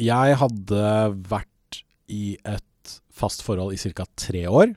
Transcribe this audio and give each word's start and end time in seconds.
Jeg 0.00 0.36
hadde 0.40 0.84
vært 1.28 1.80
i 2.10 2.34
et 2.48 2.94
fast 3.12 3.44
forhold 3.44 3.74
i 3.74 3.80
ca. 3.92 4.06
tre 4.16 4.46
år, 4.48 4.72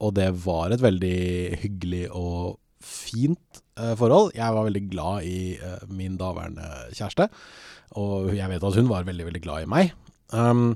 og 0.00 0.14
det 0.16 0.30
var 0.44 0.72
et 0.72 0.82
veldig 0.82 1.58
hyggelig 1.62 2.06
og 2.10 2.56
fint 2.84 3.60
uh, 3.80 3.92
forhold. 3.98 4.32
Jeg 4.36 4.56
var 4.56 4.66
veldig 4.66 4.84
glad 4.90 5.28
i 5.28 5.56
uh, 5.60 5.84
min 5.92 6.16
daværende 6.20 6.66
kjæreste, 6.96 7.28
og 8.00 8.32
jeg 8.34 8.50
vet 8.50 8.64
at 8.64 8.80
hun 8.80 8.90
var 8.90 9.06
veldig, 9.06 9.28
veldig 9.28 9.44
glad 9.44 9.64
i 9.66 9.70
meg. 9.70 9.92
Um, 10.32 10.72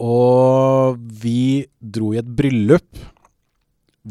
og 0.00 0.96
vi 1.20 1.66
dro 1.80 2.14
i 2.14 2.20
et 2.22 2.36
bryllup 2.36 2.88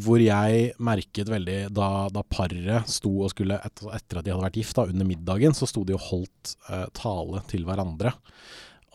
hvor 0.04 0.22
jeg 0.22 0.72
merket 0.84 1.30
veldig 1.32 1.60
da, 1.76 1.90
da 2.14 2.24
paret 2.28 2.90
sto 2.92 3.12
og 3.26 3.32
skulle 3.34 3.60
etter, 3.66 3.92
etter, 3.96 4.20
at 4.20 4.26
de 4.26 4.34
hadde 4.34 4.46
vært 4.46 4.60
gift, 4.60 4.76
da, 4.78 4.88
under 4.92 5.08
middagen, 5.08 5.56
så 5.58 5.68
sto 5.70 5.86
de 5.88 5.96
og 5.98 6.06
holdt 6.10 6.56
eh, 6.70 6.88
tale 6.98 7.44
til 7.52 7.66
hverandre. 7.68 8.14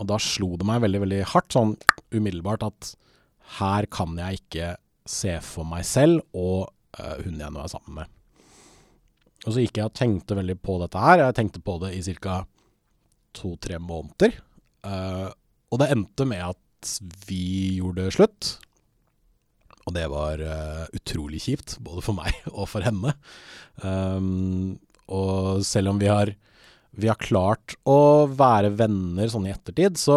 Og 0.00 0.08
da 0.10 0.18
slo 0.22 0.54
det 0.58 0.66
meg 0.68 0.82
veldig, 0.84 1.02
veldig 1.04 1.20
hardt, 1.32 1.54
sånn 1.54 1.74
umiddelbart, 2.14 2.66
at 2.66 2.94
her 3.60 3.88
kan 3.92 4.16
jeg 4.18 4.40
ikke 4.42 4.72
se 5.08 5.36
for 5.44 5.68
meg 5.68 5.84
selv 5.86 6.24
og 6.32 6.70
eh, 6.98 7.20
hun 7.24 7.40
jeg 7.40 7.54
nå 7.54 7.62
er 7.62 7.72
sammen 7.72 8.00
med. 8.00 8.12
Og 9.44 9.52
så 9.52 9.60
gikk 9.60 9.78
jeg 9.78 9.90
og 9.90 9.96
tenkte 9.98 10.36
veldig 10.38 10.56
på 10.64 10.78
dette 10.80 11.00
her. 11.00 11.26
Jeg 11.26 11.36
tenkte 11.36 11.60
på 11.64 11.76
det 11.82 11.92
i 11.98 12.14
ca. 12.16 12.42
to-tre 13.36 13.78
måneder. 13.82 14.38
Eh, 14.88 15.30
og 15.70 15.80
det 15.82 15.90
endte 15.92 16.26
med 16.28 16.44
at 16.54 16.94
vi 17.28 17.76
gjorde 17.80 18.10
slutt. 18.14 18.54
Og 19.84 19.94
det 19.96 20.06
var 20.12 20.40
uh, 20.40 20.84
utrolig 20.96 21.42
kjipt, 21.44 21.76
både 21.84 22.04
for 22.04 22.16
meg 22.16 22.36
og 22.58 22.68
for 22.70 22.84
henne. 22.86 23.14
Um, 23.82 24.78
og 25.12 25.64
selv 25.66 25.92
om 25.92 26.00
vi 26.00 26.08
har, 26.08 26.32
vi 26.96 27.10
har 27.10 27.20
klart 27.20 27.76
å 27.84 28.24
være 28.30 28.72
venner 28.78 29.28
sånn 29.28 29.48
i 29.48 29.52
ettertid, 29.52 30.00
så 30.00 30.16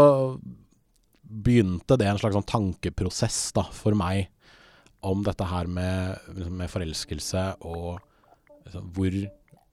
begynte 1.28 1.98
det 2.00 2.08
en 2.08 2.20
slags 2.20 2.38
sånn 2.38 2.48
tankeprosess 2.48 3.40
da, 3.58 3.66
for 3.76 3.98
meg 3.98 4.30
om 5.06 5.24
dette 5.26 5.46
her 5.48 5.68
med, 5.70 6.30
liksom, 6.36 6.56
med 6.62 6.72
forelskelse 6.72 7.44
og 7.68 7.98
liksom, 8.66 8.88
hvor, 8.96 9.18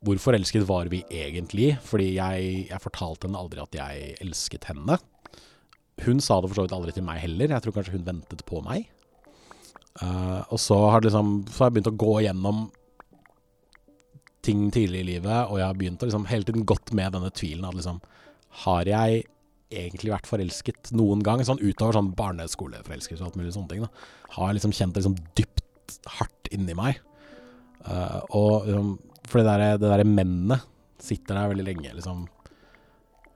hvor, 0.04 0.20
forelsket 0.26 0.66
var 0.68 0.90
vi 0.92 1.04
egentlig? 1.08 1.74
Fordi 1.86 2.10
jeg, 2.16 2.66
jeg 2.68 2.82
fortalte 2.82 3.28
henne 3.28 3.40
aldri 3.40 3.62
at 3.62 3.78
jeg 3.78 4.16
elsket 4.24 4.68
henne. 4.72 4.98
Hun 6.04 6.20
sa 6.22 6.40
det 6.40 6.50
for 6.50 6.58
så 6.58 6.66
vidt 6.66 6.74
aldri 6.76 6.94
til 6.96 7.06
meg 7.06 7.22
heller. 7.22 7.54
Jeg 7.54 7.64
tror 7.64 7.76
kanskje 7.78 7.96
hun 7.96 8.06
ventet 8.06 8.44
på 8.48 8.60
meg. 8.66 8.90
Uh, 10.02 10.42
og 10.50 10.58
så 10.58 10.78
har, 10.90 11.04
liksom, 11.04 11.44
så 11.50 11.62
har, 11.62 11.70
jeg 11.70 11.76
begynt 11.76 11.92
å 11.92 11.98
gå 12.02 12.14
gjennom 12.24 12.64
ting 14.44 14.66
tidlig 14.74 15.04
i 15.04 15.08
livet, 15.14 15.46
og 15.46 15.60
jeg 15.60 15.68
har 15.68 15.78
begynt 15.78 16.02
å 16.02 16.08
liksom 16.08 16.26
hele 16.28 16.46
tiden 16.48 16.66
gått 16.68 16.92
med 16.96 17.14
denne 17.14 17.30
tvilen 17.32 17.64
at 17.64 17.78
liksom 17.78 18.02
Har 18.64 18.88
jeg 18.88 19.22
egentlig 19.74 20.12
vært 20.12 20.28
forelsket 20.28 20.92
noen 20.94 21.22
gang? 21.24 21.40
Sånn 21.46 21.62
utover 21.62 21.96
sånn 21.96 22.12
barneskoleforelskelse 22.18 23.22
og 23.22 23.30
alt 23.30 23.38
mulig 23.40 23.54
sånne 23.54 23.70
ting. 23.72 23.86
Da. 23.86 24.10
Har 24.36 24.50
jeg 24.50 24.58
liksom 24.60 24.74
kjent 24.76 24.94
det 24.94 25.02
liksom 25.02 25.16
dypt 25.38 25.96
hardt 26.18 26.50
inni 26.54 26.76
meg. 26.78 27.00
Uh, 27.84 28.20
og 28.36 28.68
liksom 28.68 28.92
For 29.30 29.40
det 29.40 29.48
derre 29.48 29.80
der 29.80 30.04
mennet 30.06 30.64
sitter 31.02 31.36
der 31.36 31.50
veldig 31.50 31.66
lenge, 31.66 31.94
liksom. 31.96 32.24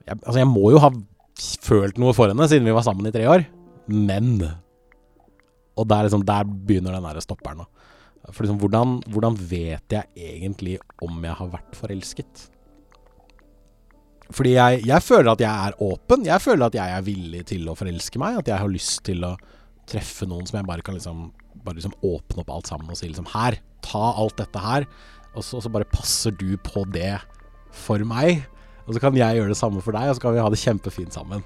Jeg, 0.05 0.17
altså, 0.19 0.39
jeg 0.39 0.49
må 0.49 0.69
jo 0.73 0.81
ha 0.81 0.89
følt 1.65 1.99
noe 2.01 2.15
for 2.17 2.31
henne 2.31 2.47
siden 2.49 2.67
vi 2.67 2.75
var 2.75 2.85
sammen 2.85 3.09
i 3.09 3.13
tre 3.13 3.27
år, 3.29 3.45
men 3.89 4.39
og 5.79 5.87
der, 5.87 6.07
liksom, 6.07 6.25
der 6.27 6.47
begynner 6.47 6.97
den 6.97 7.07
derre 7.07 7.23
stopperen. 7.23 7.63
For 8.29 8.43
liksom, 8.43 8.59
hvordan, 8.61 8.97
hvordan, 9.09 9.37
vet 9.49 9.95
jeg 9.95 10.09
egentlig 10.13 10.77
om 11.05 11.21
jeg 11.23 11.37
har 11.39 11.51
vært 11.53 11.77
forelsket? 11.77 12.47
Fordi 14.29 14.53
jeg, 14.53 14.83
jeg, 14.85 15.01
føler 15.01 15.31
at 15.31 15.41
jeg 15.41 15.69
er 15.69 15.77
åpen. 15.81 16.27
Jeg 16.27 16.43
føler 16.43 16.67
at 16.67 16.75
jeg 16.77 16.95
er 16.97 17.05
villig 17.05 17.45
til 17.49 17.69
å 17.71 17.77
forelske 17.79 18.21
meg. 18.21 18.41
At 18.41 18.51
jeg 18.51 18.61
har 18.61 18.69
lyst 18.69 19.01
til 19.07 19.23
å 19.25 19.33
treffe 19.89 20.27
noen 20.29 20.45
som 20.45 20.59
jeg 20.59 20.67
bare 20.67 20.85
kan 20.85 20.97
liksom, 20.97 21.29
bare 21.63 21.79
liksom 21.79 21.95
åpne 22.05 22.43
opp 22.43 22.53
alt 22.53 22.69
sammen 22.69 22.91
og 22.91 22.99
si 22.99 23.09
liksom 23.09 23.31
Her, 23.31 23.57
ta 23.85 24.11
alt 24.11 24.37
dette 24.37 24.61
her. 24.61 24.85
Og 25.33 25.41
så, 25.41 25.57
og 25.57 25.65
så 25.65 25.71
bare 25.73 25.89
passer 25.89 26.35
du 26.37 26.53
på 26.61 26.83
det 26.93 27.15
for 27.73 28.03
meg. 28.05 28.43
Og 28.85 28.93
så 28.93 29.01
kan 29.01 29.17
jeg 29.17 29.39
gjøre 29.39 29.53
det 29.53 29.57
samme 29.57 29.81
for 29.85 29.95
deg, 29.95 30.09
og 30.09 30.17
så 30.17 30.23
kan 30.27 30.35
vi 30.35 30.43
ha 30.43 30.51
det 30.51 30.61
kjempefint 30.61 31.15
sammen. 31.15 31.41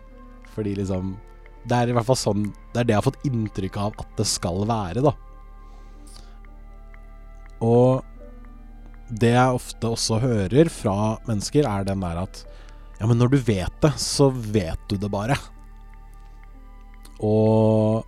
Fordi 0.56 0.76
liksom 0.80 1.16
det 1.64 1.78
er 1.78 1.92
i 1.92 1.96
hvert 1.96 2.08
fall 2.08 2.20
sånn 2.20 2.48
Det 2.74 2.82
er 2.82 2.88
det 2.88 2.94
jeg 2.96 3.00
har 3.00 3.06
fått 3.06 3.28
inntrykk 3.30 3.78
av 3.80 4.02
at 4.04 4.18
det 4.20 4.26
skal 4.28 4.66
være, 4.68 5.04
da. 5.06 5.14
Og 7.64 8.04
det 9.14 9.34
jeg 9.36 9.60
ofte 9.60 9.92
også 9.94 10.20
hører 10.24 10.72
fra 10.74 11.16
mennesker, 11.28 11.68
er 11.70 11.88
den 11.88 12.04
der 12.04 12.24
at 12.26 12.44
Ja, 13.00 13.08
men 13.10 13.20
når 13.20 13.34
du 13.34 13.38
vet 13.50 13.76
det, 13.84 13.92
så 14.00 14.30
vet 14.32 14.80
du 14.88 14.96
det 14.98 15.10
bare. 15.12 15.36
Og 17.24 18.04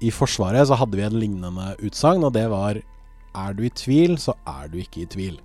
i 0.00 0.12
Forsvaret 0.14 0.68
så 0.68 0.78
hadde 0.78 0.96
vi 0.96 1.04
en 1.04 1.18
lignende 1.18 1.74
utsagn, 1.84 2.24
og 2.24 2.34
det 2.36 2.46
var 2.50 2.80
Er 3.34 3.54
du 3.54 3.64
i 3.66 3.70
tvil, 3.70 4.16
så 4.18 4.34
er 4.48 4.68
du 4.70 4.78
ikke 4.80 5.04
i 5.04 5.10
tvil. 5.10 5.36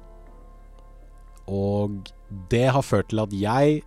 Og 1.45 2.09
det 2.49 2.65
har 2.73 2.81
ført 2.81 3.11
til 3.11 3.21
at 3.21 3.33
jeg 3.33 3.83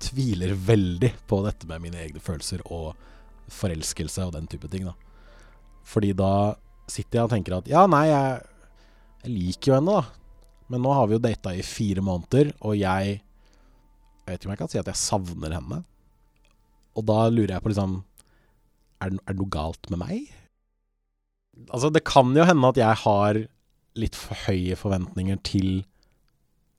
tviler 0.00 0.54
veldig 0.56 1.12
på 1.28 1.40
dette 1.44 1.68
med 1.68 1.84
mine 1.84 2.00
egne 2.02 2.22
følelser 2.22 2.62
og 2.66 2.94
forelskelse 3.50 4.26
og 4.26 4.34
den 4.36 4.48
type 4.50 4.70
ting. 4.70 4.86
da. 4.88 4.94
Fordi 5.86 6.12
da 6.16 6.54
sitter 6.90 7.20
jeg 7.20 7.26
og 7.26 7.34
tenker 7.34 7.58
at 7.58 7.70
ja, 7.70 7.84
nei, 7.90 8.06
jeg, 8.10 8.40
jeg 9.24 9.34
liker 9.34 9.72
jo 9.72 9.78
henne, 9.78 10.00
da. 10.00 10.20
Men 10.70 10.84
nå 10.84 10.94
har 10.94 11.08
vi 11.08 11.16
jo 11.16 11.22
data 11.24 11.52
i 11.54 11.66
fire 11.66 12.04
måneder, 12.04 12.54
og 12.60 12.78
jeg 12.78 13.20
Jeg 14.20 14.36
vet 14.36 14.42
ikke 14.44 14.46
om 14.46 14.52
jeg 14.52 14.60
kan 14.60 14.70
si 14.70 14.78
at 14.78 14.86
jeg 14.86 15.00
savner 15.00 15.54
henne. 15.56 15.80
Og 16.94 17.06
da 17.08 17.24
lurer 17.32 17.56
jeg 17.56 17.64
på 17.64 17.72
liksom 17.72 18.04
Er 19.02 19.10
det, 19.10 19.34
noe 19.34 19.50
galt 19.50 19.90
med 19.90 19.98
meg? 19.98 20.28
Altså, 21.72 21.90
det 21.90 22.04
kan 22.06 22.30
jo 22.36 22.44
hende 22.46 22.68
at 22.68 22.78
jeg 22.78 23.00
har 23.02 23.40
litt 23.98 24.14
for 24.16 24.38
høye 24.46 24.76
forventninger 24.78 25.40
til 25.44 25.82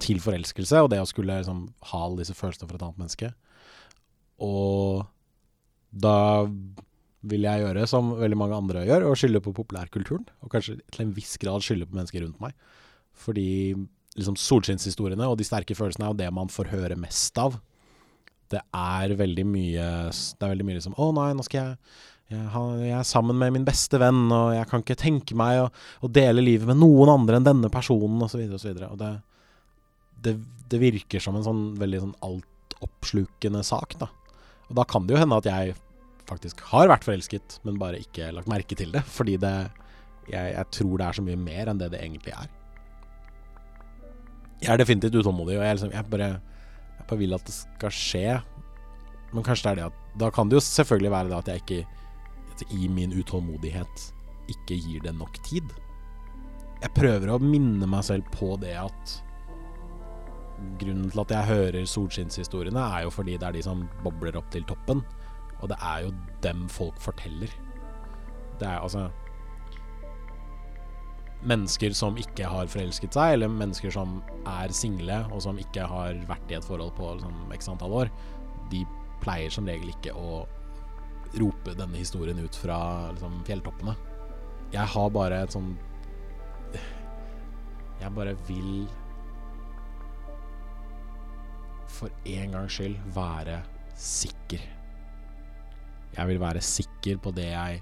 til 0.02 0.22
forelskelse, 0.24 0.84
og 0.84 0.92
det 0.94 1.02
å 1.02 1.08
skulle 1.10 1.40
liksom, 1.42 1.66
ha 1.92 2.04
alle 2.06 2.22
disse 2.22 2.36
følelsene 2.38 2.70
for 2.70 2.78
et 2.78 2.86
annet 2.86 3.02
menneske. 3.02 3.32
Og 4.42 5.04
da 5.92 6.18
vil 7.32 7.46
jeg 7.46 7.62
gjøre 7.62 7.88
som 7.90 8.14
veldig 8.18 8.38
mange 8.40 8.58
andre 8.58 8.86
gjør, 8.88 9.08
og 9.10 9.18
skylde 9.20 9.44
på 9.46 9.54
populærkulturen. 9.56 10.26
Og 10.42 10.54
kanskje 10.54 10.80
til 10.90 11.06
en 11.06 11.16
viss 11.16 11.36
grad 11.42 11.66
skylde 11.66 11.88
på 11.90 11.98
mennesker 11.98 12.26
rundt 12.26 12.42
meg. 12.42 12.56
Fordi 13.22 13.76
liksom 14.18 14.38
solskinnshistoriene 14.40 15.28
og 15.30 15.38
de 15.40 15.48
sterke 15.48 15.78
følelsene 15.78 16.08
er 16.08 16.14
jo 16.14 16.22
det 16.24 16.32
man 16.36 16.50
får 16.52 16.72
høre 16.74 16.98
mest 17.00 17.38
av. 17.42 17.60
Det 18.52 18.60
er 18.76 19.14
veldig 19.16 19.46
mye 19.48 19.84
Det 20.12 20.44
er 20.44 20.50
veldig 20.52 20.66
mye 20.68 20.76
liksom 20.76 20.98
Å 21.00 21.06
nei, 21.16 21.30
nå 21.38 21.46
skal 21.48 21.62
jeg 21.62 21.78
jeg, 22.32 22.48
jeg, 22.48 22.92
er 22.96 23.08
sammen 23.08 23.36
med 23.36 23.52
min 23.52 23.66
beste 23.68 24.00
venn, 24.00 24.30
og 24.32 24.54
jeg 24.56 24.68
kan 24.70 24.84
ikke 24.84 24.96
tenke 25.00 25.36
meg 25.36 25.66
å, 25.66 25.66
å 26.00 26.10
dele 26.12 26.44
livet 26.44 26.70
med 26.70 26.80
noen 26.80 27.12
andre 27.12 27.40
enn 27.40 27.48
denne 27.48 27.72
personen, 27.74 28.22
osv., 28.24 28.46
osv. 28.48 28.54
Og, 28.56 28.62
så 28.80 28.88
og 28.88 29.00
det, 29.02 29.10
det, 30.26 30.36
det, 30.72 30.80
virker 30.82 31.24
som 31.24 31.38
en 31.38 31.46
sånn 31.46 31.64
veldig 31.80 32.02
sånn 32.06 32.18
altoppslukende 32.26 33.64
sak, 33.66 33.98
da. 34.02 34.10
Og 34.70 34.78
da 34.80 34.86
kan 34.88 35.08
det 35.08 35.16
jo 35.16 35.22
hende 35.22 35.40
at 35.42 35.50
jeg 35.50 35.76
faktisk 36.30 36.62
har 36.72 36.90
vært 36.92 37.06
forelsket, 37.08 37.60
men 37.68 37.80
bare 37.82 38.00
ikke 38.00 38.32
lagt 38.36 38.50
merke 38.52 38.78
til 38.80 38.94
det. 38.94 39.04
Fordi 39.10 39.36
det 39.42 39.56
jeg, 40.30 40.54
jeg, 40.54 40.68
tror 40.78 41.00
det 41.00 41.08
er 41.08 41.18
så 41.18 41.26
mye 41.26 41.40
mer 41.40 41.72
enn 41.72 41.82
det 41.82 41.90
det 41.94 42.02
egentlig 42.04 42.34
er. 42.36 42.50
Jeg 44.62 44.72
er 44.76 44.80
definitivt 44.80 45.18
utålmodig, 45.18 45.58
og 45.58 45.66
jeg, 45.66 45.78
liksom, 45.78 45.94
jeg, 45.96 46.08
bare, 46.12 46.30
jeg 47.00 47.08
bare 47.10 47.20
vil 47.20 47.36
at 47.36 47.48
det 47.48 47.56
skal 47.58 47.96
skje. 47.98 48.38
Men 49.32 49.48
kanskje 49.48 49.66
det 49.66 49.72
er 49.72 49.80
det 49.80 49.90
at 49.90 50.00
Da 50.20 50.28
kan 50.34 50.50
det 50.52 50.58
jo 50.58 50.64
selvfølgelig 50.66 51.12
være 51.14 51.32
det 51.32 51.38
at 51.38 51.50
jeg 51.50 51.64
ikke 51.64 52.76
i 52.78 52.88
min 52.92 53.14
utålmodighet 53.16 54.04
ikke 54.52 54.78
gir 54.78 55.04
det 55.06 55.14
nok 55.18 55.40
tid. 55.48 55.72
Jeg 56.82 56.94
prøver 56.98 57.32
å 57.32 57.40
minne 57.42 57.88
meg 57.90 58.04
selv 58.06 58.28
på 58.34 58.54
det 58.62 58.76
at 58.78 59.16
grunnen 60.82 61.10
til 61.12 61.24
at 61.24 61.34
jeg 61.36 61.50
hører 61.50 61.90
solskinnshistoriene, 61.90 62.82
er 62.82 63.06
jo 63.06 63.14
fordi 63.14 63.38
det 63.38 63.48
er 63.48 63.58
de 63.58 63.64
som 63.66 63.84
bobler 64.04 64.38
opp 64.40 64.50
til 64.54 64.66
toppen. 64.70 65.04
Og 65.62 65.70
det 65.70 65.78
er 65.78 66.06
jo 66.06 66.14
dem 66.44 66.68
folk 66.70 66.98
forteller. 67.02 67.52
Det 68.60 68.68
er 68.68 68.80
altså 68.80 69.10
Mennesker 71.42 71.90
som 71.98 72.20
ikke 72.22 72.46
har 72.46 72.68
forelsket 72.70 73.16
seg, 73.18 73.32
eller 73.34 73.50
mennesker 73.50 73.90
som 73.90 74.20
er 74.46 74.70
single, 74.78 75.24
og 75.34 75.42
som 75.42 75.58
ikke 75.58 75.88
har 75.90 76.20
vært 76.30 76.52
i 76.54 76.58
et 76.60 76.68
forhold 76.68 76.92
på 76.94 77.16
liksom, 77.16 77.40
x 77.56 77.70
antall 77.72 77.96
år, 78.04 78.12
de 78.70 78.84
pleier 79.24 79.50
som 79.50 79.66
regel 79.66 79.90
ikke 79.90 80.14
å 80.14 80.44
rope 81.42 81.74
denne 81.80 81.98
historien 81.98 82.38
ut 82.38 82.60
fra 82.62 82.78
liksom, 83.16 83.40
fjelltoppene. 83.48 83.96
Jeg 84.72 84.86
har 84.94 85.10
bare 85.12 85.42
et 85.44 85.52
sånn 85.52 85.74
Jeg 88.02 88.14
bare 88.16 88.38
vil 88.48 88.86
for 91.92 92.14
en 92.26 92.56
gangs 92.56 92.78
skyld 92.78 92.98
være 93.16 93.62
sikker. 93.98 94.62
Jeg 96.12 96.28
vil 96.28 96.42
være 96.42 96.62
sikker 96.66 97.20
på 97.24 97.32
det 97.36 97.50
jeg 97.52 97.82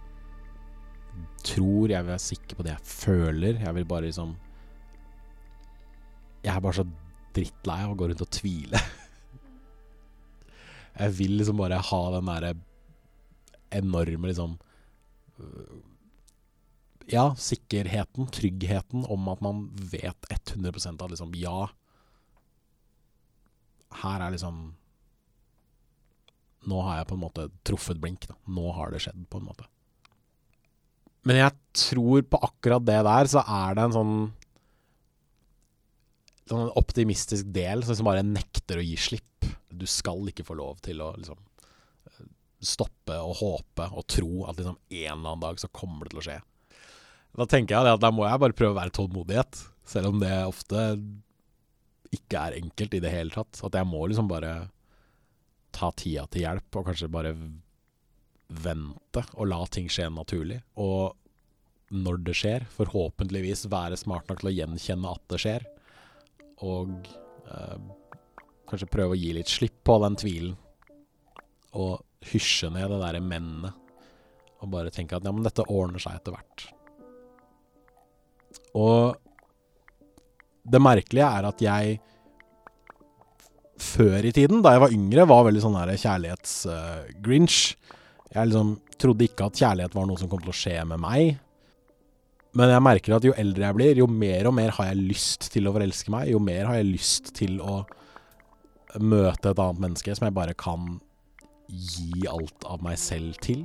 tror, 1.43 1.89
jeg 1.89 2.03
vil 2.03 2.13
være 2.13 2.23
sikker 2.23 2.57
på 2.57 2.65
det 2.65 2.75
jeg 2.75 2.93
føler. 2.93 3.59
Jeg 3.63 3.75
vil 3.75 3.89
bare 3.89 4.07
liksom 4.07 4.37
Jeg 6.43 6.55
er 6.55 6.63
bare 6.63 6.79
så 6.79 6.87
drittlei 7.35 7.81
av 7.83 7.93
å 7.93 7.99
gå 7.99 8.07
rundt 8.09 8.23
og 8.23 8.31
tvile. 8.31 8.79
Jeg 10.99 11.15
vil 11.15 11.37
liksom 11.39 11.59
bare 11.59 11.79
ha 11.83 11.99
den 12.15 12.27
derre 12.27 12.53
enorme 13.75 14.31
liksom 14.31 14.57
Ja, 17.09 17.31
sikkerheten, 17.39 18.27
tryggheten 18.33 19.05
om 19.09 19.29
at 19.31 19.41
man 19.41 19.67
vet 19.73 20.27
100% 20.29 21.03
at 21.03 21.13
liksom 21.13 21.33
ja, 21.39 21.69
her 24.03 24.21
er 24.25 24.35
liksom 24.35 24.67
Nå 26.69 26.79
har 26.83 26.99
jeg 26.99 27.07
på 27.07 27.15
en 27.15 27.21
måte 27.23 27.45
truffet 27.65 27.97
blink. 28.03 28.25
Da. 28.27 28.35
Nå 28.51 28.73
har 28.75 28.91
det 28.91 28.99
skjedd, 29.01 29.21
på 29.31 29.39
en 29.39 29.45
måte. 29.47 29.63
Men 31.23 31.39
jeg 31.39 31.55
tror 31.87 32.25
på 32.27 32.41
akkurat 32.49 32.83
det 32.85 32.97
der, 33.07 33.29
så 33.31 33.43
er 33.47 33.77
det 33.77 33.87
en 33.87 33.95
sånn 33.95 34.13
Sånn 36.49 36.71
optimistisk 36.81 37.47
del 37.53 37.83
som 37.83 37.93
liksom 37.93 38.07
bare 38.07 38.25
nekter 38.25 38.79
å 38.81 38.83
gi 38.83 38.95
slipp. 38.97 39.45
Du 39.69 39.85
skal 39.85 40.31
ikke 40.31 40.47
få 40.47 40.55
lov 40.57 40.79
til 40.81 40.97
å 41.05 41.11
liksom 41.13 41.37
stoppe 42.59 43.15
og 43.21 43.37
håpe 43.39 43.87
og 43.93 44.07
tro 44.09 44.45
at 44.49 44.57
liksom 44.59 44.77
en 44.77 45.03
eller 45.05 45.13
annen 45.15 45.43
dag 45.43 45.59
så 45.61 45.69
kommer 45.71 46.05
det 46.05 46.13
til 46.13 46.21
å 46.21 46.25
skje. 46.25 46.37
Da 47.39 47.45
tenker 47.47 47.77
jeg 47.77 47.93
at 47.93 48.03
da 48.03 48.11
må 48.11 48.25
jeg 48.25 48.41
bare 48.41 48.57
prøve 48.57 48.73
å 48.73 48.79
være 48.79 48.95
tålmodighet, 48.95 49.61
selv 49.87 50.11
om 50.11 50.23
det 50.23 50.33
ofte 50.47 50.89
ikke 52.15 52.41
er 52.41 52.57
enkelt 52.59 52.95
i 52.97 53.01
det 53.03 53.13
hele 53.13 53.33
tatt. 53.33 53.59
At 53.65 53.77
jeg 53.77 53.87
må 53.87 54.05
liksom 54.07 54.29
bare 54.29 54.53
ta 55.75 55.91
tida 55.93 56.25
til 56.29 56.45
hjelp, 56.45 56.69
og 56.79 56.87
kanskje 56.89 57.11
bare 57.13 57.33
vente 58.49 59.21
og 59.37 59.49
la 59.49 59.59
ting 59.69 59.89
skje 59.91 60.07
naturlig. 60.13 60.59
Og 60.81 61.15
når 61.93 62.21
det 62.25 62.35
skjer, 62.37 62.65
forhåpentligvis 62.73 63.67
være 63.69 63.97
smart 63.97 64.29
nok 64.29 64.41
til 64.41 64.51
å 64.51 64.55
gjenkjenne 64.55 65.13
at 65.13 65.23
det 65.33 65.41
skjer. 65.43 65.67
Og 66.65 66.91
eh, 67.49 67.77
kanskje 68.69 68.91
prøve 68.91 69.15
å 69.15 69.19
gi 69.19 69.31
litt 69.37 69.49
slipp 69.49 69.79
på 69.87 69.97
den 70.03 70.17
tvilen. 70.19 70.57
Og 71.77 72.01
hysje 72.31 72.69
ned 72.73 72.89
det 72.91 72.99
derre 73.01 73.23
mennet. 73.23 73.73
Og 74.59 74.73
bare 74.73 74.91
tenke 74.93 75.15
at 75.17 75.25
ja, 75.25 75.31
men 75.33 75.45
dette 75.45 75.65
ordner 75.71 76.01
seg 76.03 76.19
etter 76.19 76.35
hvert. 76.35 76.67
Og 78.77 79.28
det 80.69 80.81
merkelige 80.81 81.27
er 81.27 81.47
at 81.49 81.63
jeg 81.63 81.97
før 83.79 84.25
i 84.27 84.33
tiden, 84.35 84.61
da 84.63 84.75
jeg 84.75 84.83
var 84.83 84.95
yngre, 84.95 85.27
var 85.29 85.45
veldig 85.47 85.61
sånn 85.63 85.77
kjærlighets-grinch. 85.79 87.59
Uh, 87.73 87.99
jeg 88.35 88.49
liksom 88.49 88.73
trodde 88.99 89.25
ikke 89.25 89.47
at 89.47 89.61
kjærlighet 89.61 89.95
var 89.95 90.09
noe 90.09 90.19
som 90.19 90.29
kom 90.31 90.41
til 90.43 90.51
å 90.51 90.59
skje 90.59 90.75
med 90.89 91.01
meg. 91.01 91.37
Men 92.59 92.73
jeg 92.73 92.83
merker 92.83 93.15
at 93.15 93.25
jo 93.25 93.35
eldre 93.37 93.67
jeg 93.67 93.77
blir, 93.77 94.01
jo 94.01 94.07
mer 94.09 94.49
og 94.49 94.55
mer 94.57 94.73
har 94.77 94.89
jeg 94.89 95.05
lyst 95.13 95.49
til 95.53 95.69
å 95.69 95.73
forelske 95.75 96.13
meg. 96.13 96.31
Jo 96.33 96.41
mer 96.43 96.67
har 96.69 96.79
jeg 96.79 96.89
lyst 96.89 97.31
til 97.37 97.59
å 97.61 97.83
møte 98.99 99.51
et 99.51 99.61
annet 99.61 99.83
menneske 99.85 100.15
som 100.17 100.25
jeg 100.27 100.35
bare 100.37 100.57
kan 100.57 100.97
gi 101.69 102.25
alt 102.29 102.65
av 102.65 102.81
meg 102.83 102.97
selv 102.99 103.37
til. 103.45 103.63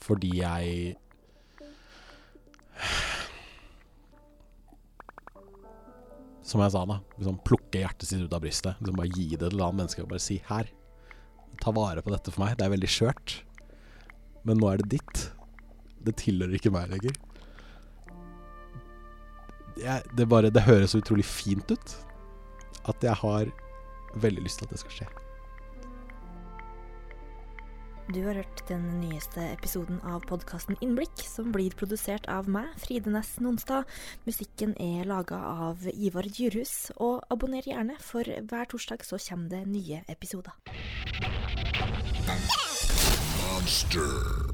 Fordi 0.00 0.32
jeg 0.40 0.96
Som 6.50 6.62
jeg 6.64 6.74
sa, 6.74 6.82
da. 6.88 6.98
Liksom 7.18 7.38
plukke 7.46 7.82
hjertet 7.84 8.08
sitt 8.08 8.24
ut 8.24 8.34
av 8.34 8.42
brystet. 8.42 8.78
Liksom 8.80 8.98
bare 8.98 9.12
gi 9.14 9.28
det 9.36 9.44
til 9.44 9.60
et 9.60 9.62
annet 9.62 9.80
menneske 9.84 10.02
og 10.02 10.10
bare 10.10 10.24
si 10.24 10.40
'her, 10.48 10.66
ta 11.62 11.70
vare 11.70 12.02
på 12.02 12.10
dette 12.10 12.32
for 12.32 12.42
meg'. 12.42 12.56
Det 12.56 12.66
er 12.66 12.74
veldig 12.74 12.90
skjørt. 12.90 13.42
Men 14.44 14.58
nå 14.58 14.72
er 14.72 14.78
det 14.78 14.88
ditt. 14.98 15.30
Det 16.02 16.16
tilhører 16.16 16.56
ikke 16.56 16.72
meg 16.72 16.90
lenger. 16.90 17.14
Jeg, 19.78 20.02
det, 20.16 20.28
bare, 20.28 20.50
det 20.50 20.66
høres 20.66 20.90
så 20.90 20.98
utrolig 20.98 21.24
fint 21.24 21.70
ut 21.70 21.96
at 22.88 23.04
jeg 23.04 23.14
har 23.14 23.52
veldig 24.16 24.42
lyst 24.42 24.58
til 24.58 24.66
at 24.66 24.74
det 24.74 24.80
skal 24.82 24.96
skje. 24.96 25.19
Du 28.10 28.24
har 28.26 28.34
hørt 28.34 28.62
den 28.66 28.82
nyeste 28.98 29.42
episoden 29.52 30.00
av 30.02 30.24
podkasten 30.26 30.74
Innblikk, 30.82 31.22
som 31.22 31.52
blir 31.54 31.70
produsert 31.78 32.26
av 32.26 32.48
meg, 32.50 32.72
Fride 32.82 33.12
Næss 33.14 33.36
Nonstad. 33.38 33.86
Musikken 34.26 34.74
er 34.82 35.06
laga 35.06 35.38
av 35.38 35.86
Ivar 35.94 36.26
Djurhus. 36.26 36.90
Og 36.98 37.22
abonner 37.30 37.62
gjerne, 37.62 37.94
for 38.02 38.26
hver 38.26 38.70
torsdag 38.72 39.06
så 39.06 39.20
kommer 39.28 39.54
det 39.54 39.62
nye 39.70 40.02
episoder. 40.10 40.58
Monster. 43.46 44.49